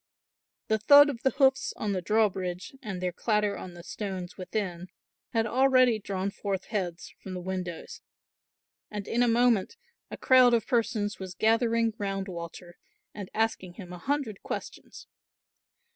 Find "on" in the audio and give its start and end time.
1.77-1.91, 3.55-3.75